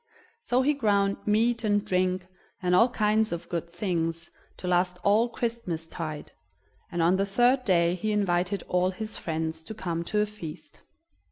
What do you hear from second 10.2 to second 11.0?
feast.